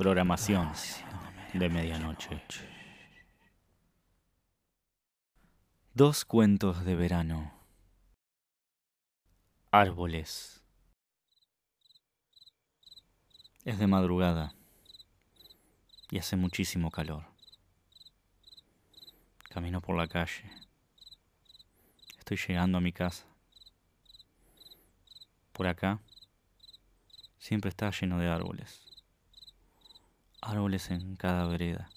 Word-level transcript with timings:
Programación 0.00 0.72
de 1.52 1.68
medianoche. 1.68 2.42
Dos 5.92 6.24
cuentos 6.24 6.86
de 6.86 6.96
verano. 6.96 7.52
Árboles. 9.70 10.64
Es 13.66 13.78
de 13.78 13.86
madrugada 13.86 14.54
y 16.10 16.16
hace 16.16 16.34
muchísimo 16.34 16.90
calor. 16.90 17.26
Camino 19.50 19.82
por 19.82 19.98
la 19.98 20.08
calle. 20.08 20.50
Estoy 22.16 22.38
llegando 22.38 22.78
a 22.78 22.80
mi 22.80 22.94
casa. 22.94 23.26
Por 25.52 25.66
acá 25.66 26.00
siempre 27.38 27.68
está 27.68 27.90
lleno 27.90 28.18
de 28.18 28.28
árboles. 28.28 28.89
Árboles 30.42 30.90
en 30.90 31.16
cada 31.16 31.46
vereda. 31.46 31.90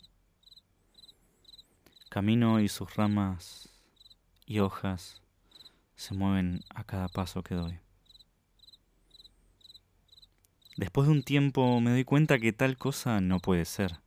Camino 2.09 2.59
y 2.59 2.67
sus 2.67 2.95
ramas 2.95 3.69
y 4.45 4.59
hojas 4.59 5.21
se 5.95 6.13
mueven 6.13 6.63
a 6.69 6.83
cada 6.83 7.07
paso 7.07 7.41
que 7.43 7.55
doy. 7.55 7.79
Después 10.75 11.07
de 11.07 11.13
un 11.13 11.23
tiempo 11.23 11.79
me 11.79 11.91
doy 11.91 12.03
cuenta 12.03 12.39
que 12.39 12.51
tal 12.51 12.77
cosa 12.77 13.21
no 13.21 13.39
puede 13.39 13.65
ser, 13.65 13.99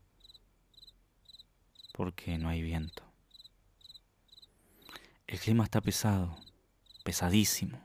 porque 1.92 2.38
no 2.38 2.48
hay 2.48 2.60
viento. 2.62 3.04
El 5.26 5.40
clima 5.40 5.64
está 5.64 5.80
pesado, 5.80 6.36
pesadísimo. 7.04 7.80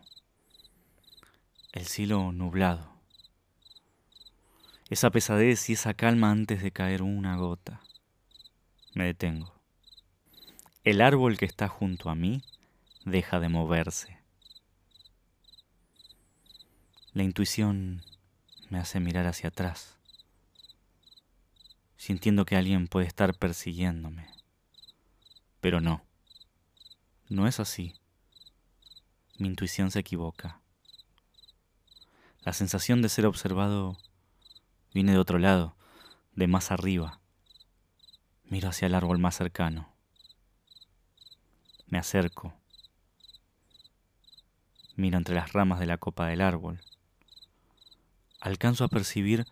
El 1.71 1.85
cielo 1.85 2.31
nublado. 2.31 3.00
Esa 4.91 5.09
pesadez 5.09 5.69
y 5.69 5.73
esa 5.73 5.93
calma 5.93 6.31
antes 6.31 6.61
de 6.61 6.73
caer 6.73 7.01
una 7.01 7.37
gota. 7.37 7.81
Me 8.93 9.05
detengo. 9.05 9.53
El 10.83 10.99
árbol 10.99 11.37
que 11.37 11.45
está 11.45 11.69
junto 11.69 12.09
a 12.09 12.15
mí 12.15 12.43
deja 13.05 13.39
de 13.39 13.47
moverse. 13.47 14.19
La 17.13 17.23
intuición 17.23 18.03
me 18.69 18.79
hace 18.79 18.99
mirar 18.99 19.27
hacia 19.27 19.47
atrás, 19.47 19.97
sintiendo 21.95 22.43
que 22.43 22.57
alguien 22.57 22.89
puede 22.89 23.07
estar 23.07 23.33
persiguiéndome. 23.33 24.27
Pero 25.61 25.79
no, 25.79 26.03
no 27.29 27.47
es 27.47 27.61
así. 27.61 27.93
Mi 29.37 29.47
intuición 29.47 29.89
se 29.89 29.99
equivoca. 29.99 30.59
La 32.41 32.51
sensación 32.51 33.01
de 33.01 33.07
ser 33.07 33.25
observado 33.25 33.97
Viene 34.93 35.13
de 35.13 35.17
otro 35.17 35.39
lado, 35.39 35.75
de 36.35 36.47
más 36.47 36.71
arriba. 36.71 37.19
Miro 38.45 38.69
hacia 38.69 38.87
el 38.87 38.95
árbol 38.95 39.19
más 39.19 39.35
cercano. 39.35 39.89
Me 41.87 41.97
acerco. 41.97 42.53
Miro 44.95 45.17
entre 45.17 45.35
las 45.35 45.53
ramas 45.53 45.79
de 45.79 45.85
la 45.85 45.97
copa 45.97 46.27
del 46.27 46.41
árbol. 46.41 46.81
Alcanzo 48.41 48.83
a 48.83 48.89
percibir 48.89 49.45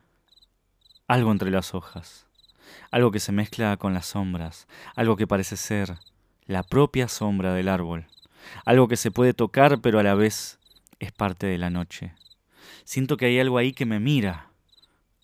algo 1.08 1.32
entre 1.32 1.52
las 1.52 1.74
hojas, 1.74 2.28
algo 2.92 3.12
que 3.12 3.20
se 3.20 3.32
mezcla 3.32 3.78
con 3.78 3.94
las 3.94 4.08
sombras, 4.08 4.68
algo 4.96 5.16
que 5.16 5.28
parece 5.28 5.58
ser 5.58 5.98
la 6.46 6.64
propia 6.64 7.08
sombra 7.08 7.54
del 7.54 7.70
árbol, 7.70 8.08
algo 8.66 8.88
que 8.88 8.98
se 8.98 9.12
puede 9.12 9.34
tocar 9.34 9.80
pero 9.80 10.00
a 10.00 10.04
la 10.04 10.16
vez 10.16 10.60
es 11.00 11.12
parte 11.12 11.48
de 11.48 11.58
la 11.58 11.70
noche. 11.70 12.14
Siento 12.84 13.16
que 13.16 13.26
hay 13.26 13.40
algo 13.40 13.58
ahí 13.58 13.74
que 13.74 13.86
me 13.86 14.00
mira, 14.00 14.49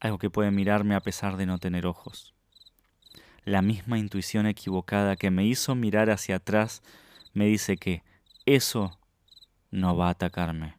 algo 0.05 0.19
que 0.19 0.29
puede 0.29 0.51
mirarme 0.51 0.95
a 0.95 1.01
pesar 1.01 1.35
de 1.35 1.45
no 1.45 1.57
tener 1.57 1.85
ojos. 1.85 2.33
La 3.43 3.61
misma 3.61 3.97
intuición 3.97 4.45
equivocada 4.45 5.15
que 5.15 5.31
me 5.31 5.45
hizo 5.45 5.75
mirar 5.75 6.09
hacia 6.09 6.37
atrás 6.37 6.81
me 7.33 7.45
dice 7.45 7.77
que 7.77 8.03
eso 8.45 8.99
no 9.71 9.97
va 9.97 10.07
a 10.07 10.11
atacarme, 10.11 10.75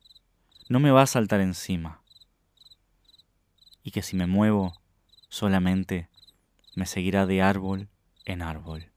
no 0.69 0.81
me 0.81 0.91
va 0.91 1.03
a 1.03 1.07
saltar 1.07 1.41
encima, 1.41 2.01
y 3.83 3.91
que 3.91 4.03
si 4.03 4.17
me 4.17 4.27
muevo 4.27 4.81
solamente 5.29 6.09
me 6.75 6.87
seguirá 6.87 7.27
de 7.27 7.43
árbol 7.43 7.89
en 8.25 8.43
árbol. 8.43 8.91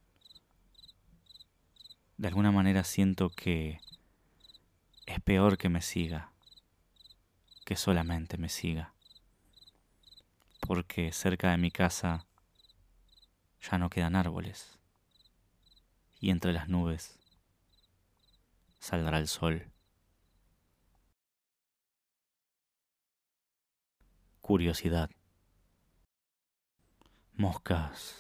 De 2.18 2.28
alguna 2.28 2.52
manera 2.52 2.84
siento 2.84 3.30
que 3.30 3.80
es 5.06 5.20
peor 5.22 5.58
que 5.58 5.70
me 5.70 5.82
siga, 5.82 6.32
que 7.66 7.76
solamente 7.76 8.38
me 8.38 8.50
siga 8.50 8.94
porque 10.68 11.12
cerca 11.12 11.52
de 11.52 11.58
mi 11.58 11.72
casa 11.72 12.26
ya 13.62 13.78
no 13.78 13.90
quedan 13.90 14.16
árboles 14.16 14.80
y 16.20 16.30
entre 16.30 16.54
las 16.54 16.68
nubes 16.68 17.18
saldrá 18.80 19.20
el 19.20 19.28
sol. 19.28 19.72
Curiosidad. 24.42 25.10
Moscas. 27.34 28.16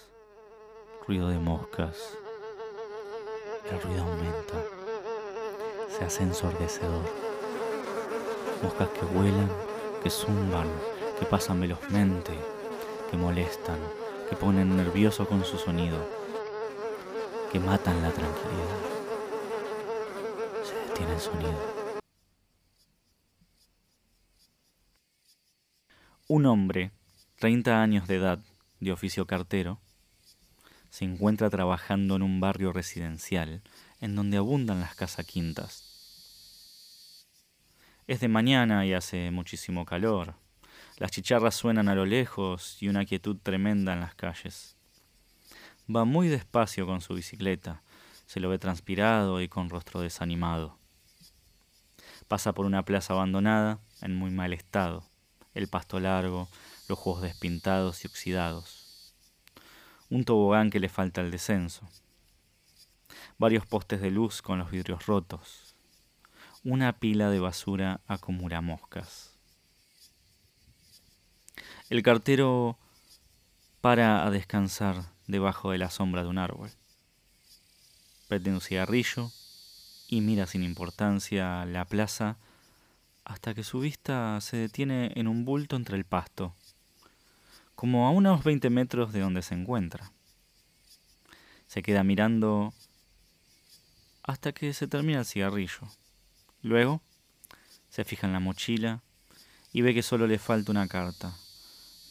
Ruido 1.07 1.29
de 1.29 1.39
moscas. 1.39 2.17
El 3.69 3.81
ruido 3.81 4.03
aumenta. 4.03 4.63
Se 5.89 6.05
hace 6.05 6.23
ensordecedor. 6.23 7.05
Moscas 8.61 8.89
que 8.89 9.05
vuelan, 9.05 9.49
que 10.03 10.09
zumban, 10.09 10.69
que 11.19 11.25
pasan 11.25 11.59
velozmente, 11.59 12.33
que 13.11 13.17
molestan, 13.17 13.79
que 14.29 14.35
ponen 14.35 14.77
nervioso 14.77 15.27
con 15.27 15.43
su 15.43 15.57
sonido, 15.57 15.97
que 17.51 17.59
matan 17.59 18.01
la 18.01 18.11
tranquilidad. 18.11 18.79
Se 20.63 20.75
detiene 20.87 21.13
el 21.13 21.19
sonido. 21.19 21.79
Un 26.27 26.45
hombre, 26.45 26.91
30 27.39 27.81
años 27.81 28.07
de 28.07 28.15
edad, 28.15 28.39
de 28.79 28.91
oficio 28.91 29.25
cartero, 29.25 29.79
se 30.89 31.05
encuentra 31.05 31.49
trabajando 31.49 32.15
en 32.15 32.21
un 32.21 32.39
barrio 32.39 32.71
residencial 32.71 33.61
en 33.99 34.15
donde 34.15 34.37
abundan 34.37 34.79
las 34.79 34.95
casas 34.95 35.25
quintas. 35.25 35.85
Es 38.07 38.19
de 38.19 38.27
mañana 38.27 38.85
y 38.85 38.93
hace 38.93 39.29
muchísimo 39.31 39.85
calor, 39.85 40.35
las 40.99 41.11
chicharras 41.11 41.55
suenan 41.55 41.87
a 41.87 41.95
lo 41.95 42.05
lejos 42.05 42.77
y 42.81 42.89
una 42.89 43.05
quietud 43.05 43.37
tremenda 43.41 43.93
en 43.93 44.01
las 44.01 44.15
calles. 44.15 44.75
Va 45.93 46.03
muy 46.03 46.27
despacio 46.27 46.85
con 46.85 46.99
su 46.99 47.13
bicicleta, 47.13 47.81
se 48.25 48.41
lo 48.41 48.49
ve 48.49 48.59
transpirado 48.59 49.41
y 49.41 49.47
con 49.47 49.69
rostro 49.69 50.01
desanimado. 50.01 50.77
Pasa 52.27 52.51
por 52.51 52.65
una 52.65 52.83
plaza 52.83 53.13
abandonada 53.13 53.79
en 54.01 54.13
muy 54.13 54.29
mal 54.29 54.51
estado, 54.51 55.05
el 55.53 55.69
pasto 55.69 56.01
largo, 56.01 56.49
los 56.89 56.99
juegos 56.99 57.21
despintados 57.21 58.03
y 58.03 58.07
oxidados. 58.07 59.15
Un 60.09 60.25
tobogán 60.25 60.69
que 60.69 60.81
le 60.81 60.89
falta 60.89 61.21
el 61.21 61.31
descenso. 61.31 61.89
Varios 63.37 63.65
postes 63.65 64.01
de 64.01 64.11
luz 64.11 64.41
con 64.41 64.59
los 64.59 64.69
vidrios 64.69 65.05
rotos. 65.05 65.75
Una 66.65 66.91
pila 66.99 67.29
de 67.29 67.39
basura 67.39 68.01
acumula 68.05 68.59
moscas. 68.59 69.28
El 71.89 72.03
cartero 72.03 72.77
para 73.81 74.23
a 74.23 74.29
descansar 74.29 75.05
debajo 75.25 75.71
de 75.71 75.79
la 75.79 75.89
sombra 75.89 76.21
de 76.21 76.29
un 76.29 76.37
árbol. 76.37 76.69
Prende 78.27 78.51
un 78.51 78.61
cigarrillo 78.61 79.31
y 80.07 80.21
mira 80.21 80.45
sin 80.45 80.61
importancia 80.61 81.65
la 81.65 81.85
plaza 81.85 82.37
hasta 83.25 83.55
que 83.55 83.63
su 83.63 83.79
vista 83.79 84.39
se 84.39 84.57
detiene 84.57 85.13
en 85.15 85.27
un 85.27 85.45
bulto 85.45 85.75
entre 85.75 85.97
el 85.97 86.05
pasto, 86.05 86.53
como 87.73 88.07
a 88.07 88.11
unos 88.11 88.43
20 88.43 88.69
metros 88.69 89.11
de 89.11 89.21
donde 89.21 89.41
se 89.41 89.55
encuentra. 89.55 90.11
Se 91.65 91.81
queda 91.81 92.03
mirando 92.03 92.71
hasta 94.21 94.51
que 94.51 94.73
se 94.73 94.87
termina 94.87 95.21
el 95.21 95.25
cigarrillo. 95.25 95.87
Luego 96.61 97.01
se 97.89 98.05
fija 98.05 98.27
en 98.27 98.33
la 98.33 98.39
mochila 98.39 99.01
y 99.73 99.81
ve 99.81 99.95
que 99.95 100.03
solo 100.03 100.27
le 100.27 100.37
falta 100.37 100.71
una 100.71 100.87
carta 100.87 101.35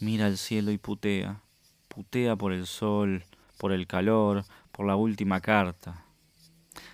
Mira 0.00 0.28
el 0.28 0.38
cielo 0.38 0.70
y 0.70 0.78
putea. 0.78 1.42
Putea 1.88 2.36
por 2.36 2.52
el 2.52 2.66
sol, 2.66 3.24
por 3.58 3.72
el 3.72 3.86
calor, 3.86 4.44
por 4.70 4.86
la 4.86 4.94
última 4.94 5.40
carta. 5.40 6.04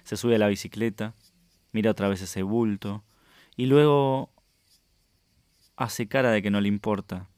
Se 0.04 0.16
sube 0.16 0.36
a 0.36 0.38
la 0.38 0.48
bicicleta, 0.48 1.14
mira 1.72 1.90
otra 1.90 2.08
vez 2.08 2.22
ese 2.22 2.42
bulto 2.42 3.04
y 3.56 3.66
luego 3.66 4.30
hace 5.76 6.08
cara 6.08 6.30
de 6.30 6.42
que 6.42 6.50
no 6.50 6.60
le 6.60 6.68
importa, 6.68 7.28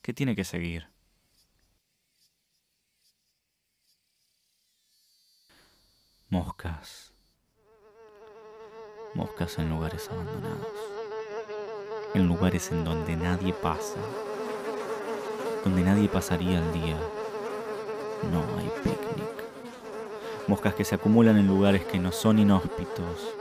que 0.00 0.14
tiene 0.14 0.34
que 0.34 0.44
seguir. 0.44 0.88
Moscas. 6.30 7.12
Moscas 9.14 9.58
en 9.58 9.68
lugares 9.68 10.08
abandonados. 10.08 10.66
En 12.14 12.26
lugares 12.26 12.70
en 12.70 12.84
donde 12.84 13.16
nadie 13.16 13.52
pasa 13.52 13.98
donde 15.64 15.82
nadie 15.82 16.08
pasaría 16.08 16.58
el 16.58 16.72
día. 16.72 16.98
No 18.30 18.40
hay 18.58 18.68
picnic. 18.82 19.32
Moscas 20.48 20.74
que 20.74 20.84
se 20.84 20.94
acumulan 20.94 21.38
en 21.38 21.46
lugares 21.46 21.84
que 21.84 21.98
no 21.98 22.12
son 22.12 22.38
inhóspitos, 22.38 23.34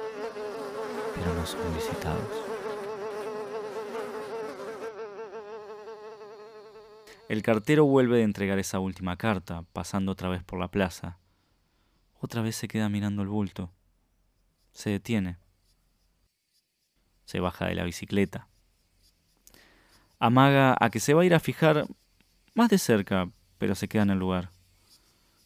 pero 1.15 1.33
no 1.33 1.45
son 1.45 1.73
visitados. 1.75 2.51
El 7.27 7.43
cartero 7.43 7.85
vuelve 7.85 8.17
de 8.17 8.23
entregar 8.23 8.59
esa 8.59 8.79
última 8.79 9.15
carta, 9.15 9.63
pasando 9.71 10.11
otra 10.11 10.27
vez 10.27 10.43
por 10.43 10.59
la 10.59 10.67
plaza. 10.67 11.17
Otra 12.19 12.41
vez 12.41 12.55
se 12.55 12.67
queda 12.67 12.89
mirando 12.89 13.21
el 13.21 13.29
bulto. 13.29 13.71
Se 14.73 14.89
detiene. 14.89 15.37
Se 17.25 17.39
baja 17.39 17.67
de 17.67 17.75
la 17.75 17.83
bicicleta. 17.83 18.47
Amaga 20.19 20.75
a 20.79 20.89
que 20.89 20.99
se 20.99 21.13
va 21.13 21.21
a 21.21 21.25
ir 21.25 21.33
a 21.33 21.39
fijar 21.39 21.87
más 22.53 22.69
de 22.69 22.77
cerca, 22.77 23.29
pero 23.57 23.75
se 23.75 23.87
queda 23.87 24.03
en 24.03 24.09
el 24.09 24.19
lugar. 24.19 24.49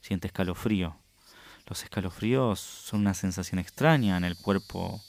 Siente 0.02 0.28
escalofrío. 0.28 0.98
Los 1.68 1.84
escalofríos 1.84 2.60
son 2.60 3.02
una 3.02 3.14
sensación 3.14 3.60
extraña 3.60 4.18
en 4.18 4.24
el 4.24 4.38
cuerpo 4.38 5.02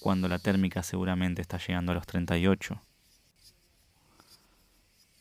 cuando 0.00 0.28
la 0.28 0.38
térmica 0.38 0.82
seguramente 0.82 1.42
está 1.42 1.58
llegando 1.58 1.92
a 1.92 1.94
los 1.94 2.06
38. 2.06 2.80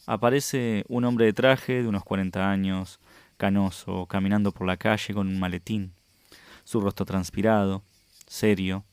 Aparece 0.08 0.86
un 0.88 1.06
hombre 1.06 1.26
de 1.26 1.34
traje 1.34 1.82
de 1.82 1.88
unos 1.88 2.04
40 2.04 2.52
años, 2.52 3.00
canoso, 3.38 4.06
caminando 4.06 4.52
por 4.52 4.68
la 4.68 4.78
calle 4.78 5.14
con 5.14 5.28
un 5.28 5.40
maletín. 5.40 5.94
Su 6.64 6.82
rostro 6.82 7.06
transpirado, 7.06 7.84
serio, 8.28 8.84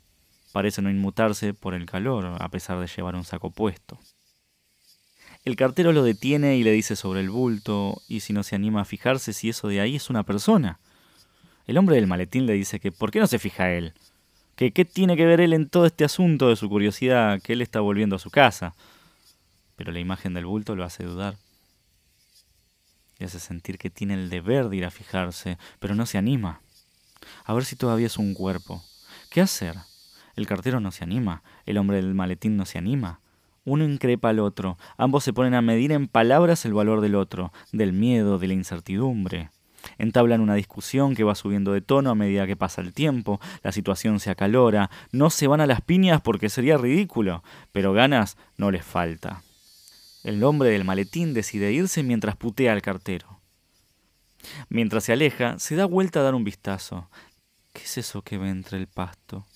parece 0.53 0.81
no 0.81 0.91
inmutarse 0.91 1.53
por 1.53 1.75
el 1.75 1.87
calor, 1.87 2.37
a 2.39 2.49
pesar 2.49 2.79
de 2.79 2.87
llevar 2.87 3.15
un 3.15 3.25
saco 3.25 3.51
puesto. 3.51 3.99
El 5.45 5.57
cartero 5.57 5.93
lo 5.93 6.05
detiene 6.05 6.57
y 6.57 6.63
le 6.63 6.71
dice 6.71 6.95
sobre 6.95 7.21
el 7.21 7.31
bulto, 7.31 8.01
y 8.07 8.21
si 8.21 8.33
no 8.33 8.45
se 8.45 8.55
anima 8.55 8.83
a 8.83 8.85
fijarse 8.85 9.33
si 9.33 9.49
eso 9.49 9.67
de 9.67 9.81
ahí 9.81 9.97
es 9.97 10.09
una 10.09 10.23
persona. 10.23 10.79
El 11.67 11.79
hombre 11.79 11.97
del 11.97 12.07
maletín 12.07 12.47
le 12.47 12.53
dice 12.53 12.79
que 12.79 12.93
¿por 12.93 13.11
qué 13.11 13.19
no 13.19 13.27
se 13.27 13.41
fija 13.41 13.73
él? 13.73 13.93
Que 14.55 14.71
qué 14.71 14.85
tiene 14.85 15.17
que 15.17 15.27
ver 15.27 15.41
él 15.41 15.53
en 15.53 15.69
todo 15.69 15.87
este 15.87 16.05
asunto 16.05 16.49
de 16.49 16.57
su 16.57 16.69
curiosidad, 16.69 17.41
que 17.43 17.55
él 17.55 17.63
está 17.63 17.81
volviendo 17.81 18.15
a 18.15 18.21
su 18.21 18.31
casa. 18.31 18.75
Pero 19.75 19.91
la 19.91 19.99
imagen 19.99 20.33
del 20.35 20.47
bulto 20.47 20.77
lo 20.77 20.85
hace 20.85 21.03
dudar. 21.03 21.37
Le 23.19 23.27
hace 23.27 23.41
sentir 23.41 23.79
que 23.79 23.91
tiene 23.91 24.15
el 24.15 24.31
deber 24.31 24.69
de 24.69 24.77
ir 24.77 24.85
a 24.85 24.91
fijarse, 24.93 25.59
pero 25.81 25.97
no 25.97 26.07
se 26.07 26.19
anima. 26.19 26.61
A 27.45 27.53
ver 27.53 27.65
si 27.65 27.75
todavía 27.75 28.07
es 28.07 28.17
un 28.17 28.35
cuerpo. 28.35 28.85
¿Qué 29.29 29.41
hacer? 29.41 29.77
El 30.37 30.47
cartero 30.47 30.79
no 30.79 30.93
se 30.93 31.03
anima, 31.03 31.43
el 31.67 31.79
hombre 31.79 31.97
del 31.97 32.15
maletín 32.15 32.57
no 32.57 32.65
se 32.65 32.79
anima. 32.79 33.21
Uno 33.65 33.85
increpa 33.85 34.31
al 34.31 34.41
otro, 34.41 34.77
ambos 34.97 35.23
se 35.23 35.33
ponen 35.33 35.55
a 35.55 35.63
medir 35.63 35.93
en 35.93 36.09
palabras 36.09 36.65
el 36.65 36.75
valor 36.75 37.01
del 37.01 37.15
otro, 37.15 37.53
del 37.71 37.93
miedo, 37.93 38.39
de 38.39 38.49
la 38.49 38.55
incertidumbre. 38.55 39.51
Entablan 39.99 40.41
una 40.41 40.55
discusión 40.55 41.15
que 41.15 41.25
va 41.25 41.35
subiendo 41.35 41.73
de 41.73 41.81
tono 41.81 42.11
a 42.11 42.15
medida 42.15 42.47
que 42.47 42.57
pasa 42.57 42.81
el 42.81 42.93
tiempo, 42.93 43.41
la 43.63 43.73
situación 43.73 44.21
se 44.21 44.31
acalora, 44.31 44.91
no 45.13 45.31
se 45.31 45.47
van 45.47 45.61
a 45.61 45.67
las 45.67 45.81
piñas 45.81 46.21
porque 46.21 46.49
sería 46.49 46.77
ridículo, 46.77 47.43
pero 47.73 47.93
ganas 47.93 48.37
no 48.57 48.71
les 48.71 48.85
falta. 48.85 49.43
El 50.25 50.43
hombre 50.45 50.71
del 50.71 50.85
maletín 50.85 51.35
decide 51.35 51.73
irse 51.73 52.03
mientras 52.03 52.37
putea 52.37 52.73
al 52.73 52.83
cartero. 52.83 53.41
Mientras 54.69 55.05
se 55.05 55.13
aleja, 55.13 55.59
se 55.59 55.77
da 55.77 55.87
vuelta 55.87 56.21
a 56.21 56.23
dar 56.23 56.35
un 56.35 56.45
vistazo. 56.45 57.09
¿Qué 57.73 57.83
es 57.83 57.99
eso 57.99 58.23
que 58.23 58.39
ve 58.39 58.49
entre 58.49 58.79
el 58.79 58.87
pasto? 58.87 59.47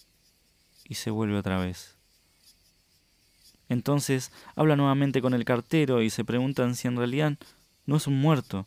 Y 0.85 0.95
se 0.95 1.11
vuelve 1.11 1.37
otra 1.37 1.59
vez. 1.59 1.96
Entonces 3.69 4.33
habla 4.55 4.77
nuevamente 4.77 5.21
con 5.21 5.35
el 5.35 5.45
cartero 5.45 6.03
y 6.03 6.11
se 6.11 6.25
preguntan 6.25 6.77
si 6.77 6.89
en 6.89 6.97
realidad 6.97 7.35
no 7.87 7.97
es 7.97 8.07
un 8.07 8.21
muerto, 8.21 8.67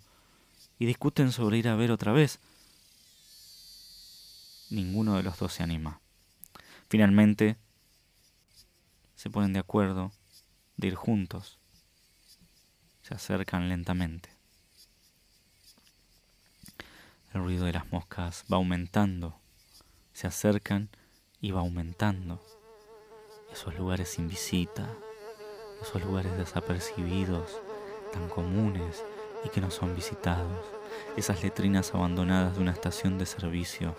y 0.80 0.86
discuten 0.86 1.31
sobre 1.31 1.57
ir 1.57 1.68
a 1.68 1.75
ver 1.75 1.92
otra 1.92 2.13
vez. 2.13 2.40
Ninguno 4.69 5.18
de 5.18 5.24
los 5.24 5.38
dos 5.38 5.54
se 5.54 5.62
anima. 5.62 6.00
Finalmente, 6.88 7.57
se 9.16 9.30
ponen 9.30 9.51
de 9.51 9.60
acuerdo 9.60 10.12
de 10.78 10.88
ir 10.88 10.96
juntos. 10.96 11.60
Se 13.01 13.13
acercan 13.13 13.68
lentamente. 13.68 14.30
El 17.34 17.42
ruido 17.44 17.66
de 17.66 17.74
las 17.74 17.92
moscas 17.92 18.46
va 18.51 18.57
aumentando. 18.57 19.38
Se 20.13 20.28
acercan 20.28 20.90
y 21.42 21.51
va 21.51 21.60
aumentando. 21.60 22.42
Esos 23.51 23.78
lugares 23.78 24.10
sin 24.10 24.28
visita, 24.28 24.88
esos 25.81 26.04
lugares 26.04 26.38
desapercibidos, 26.38 27.60
tan 28.13 28.30
comunes 28.30 29.04
y 29.44 29.50
que 29.50 29.62
no 29.62 29.72
son 29.72 29.96
visitados. 29.96 30.57
Esas 31.18 31.44
letrinas 31.44 31.94
abandonadas 31.94 32.56
de 32.56 32.62
una 32.62 32.72
estación 32.72 33.18
de 33.18 33.25
servicio 33.25 33.96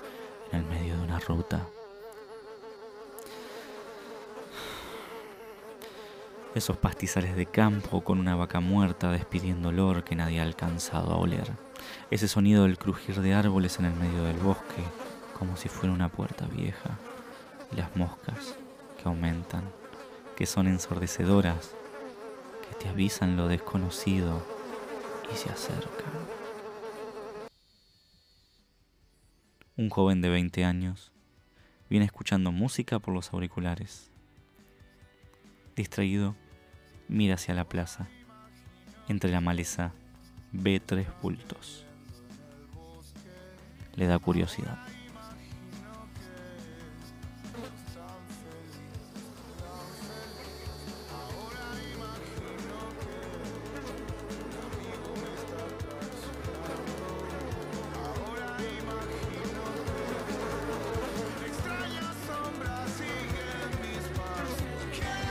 en 0.52 0.60
el 0.60 0.66
medio 0.66 0.96
de 0.96 1.02
una 1.02 1.18
ruta. 1.18 1.66
Esos 6.54 6.76
pastizales 6.76 7.36
de 7.36 7.46
campo 7.46 8.02
con 8.02 8.18
una 8.18 8.34
vaca 8.34 8.60
muerta 8.60 9.10
despidiendo 9.12 9.68
olor 9.68 10.02
que 10.02 10.16
nadie 10.16 10.40
ha 10.40 10.42
alcanzado 10.42 11.12
a 11.12 11.16
oler 11.16 11.52
ese 12.10 12.28
sonido 12.28 12.64
del 12.64 12.78
crujir 12.78 13.20
de 13.20 13.34
árboles 13.34 13.78
en 13.78 13.86
el 13.86 13.94
medio 13.94 14.24
del 14.24 14.38
bosque, 14.38 14.82
como 15.38 15.56
si 15.56 15.68
fuera 15.68 15.94
una 15.94 16.08
puerta 16.08 16.46
vieja, 16.46 16.98
y 17.72 17.76
las 17.76 17.94
moscas 17.96 18.56
que 19.00 19.08
aumentan, 19.08 19.64
que 20.36 20.46
son 20.46 20.68
ensordecedoras, 20.68 21.74
que 22.68 22.74
te 22.76 22.88
avisan 22.88 23.36
lo 23.36 23.48
desconocido 23.48 24.44
y 25.32 25.36
se 25.36 25.50
acercan. 25.50 26.10
Un 29.76 29.88
joven 29.88 30.20
de 30.20 30.28
20 30.28 30.64
años 30.64 31.12
viene 31.88 32.04
escuchando 32.04 32.52
música 32.52 32.98
por 32.98 33.14
los 33.14 33.32
auriculares. 33.32 34.10
Distraído, 35.74 36.36
mira 37.08 37.36
hacia 37.36 37.54
la 37.54 37.64
plaza. 37.64 38.08
Entre 39.08 39.30
la 39.30 39.40
maleza 39.40 39.92
ve 40.52 40.80
tres 40.80 41.08
bultos. 41.22 41.86
Le 43.96 44.06
da 44.06 44.18
curiosidad. 44.18 44.78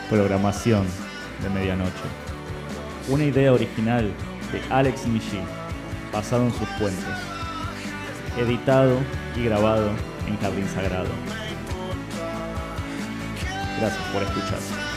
Programación 0.09 0.87
de 1.43 1.49
medianoche. 1.51 1.91
Una 3.09 3.25
idea 3.25 3.53
original 3.53 4.11
de 4.51 4.73
Alex 4.73 5.05
Michi, 5.05 5.39
basado 6.11 6.45
en 6.45 6.51
sus 6.51 6.67
cuentos. 6.79 7.13
Editado 8.35 8.97
y 9.35 9.43
grabado 9.43 9.91
en 10.27 10.35
Jardín 10.39 10.67
Sagrado. 10.73 11.09
Gracias 13.79 14.03
por 14.11 14.23
escuchar. 14.23 14.88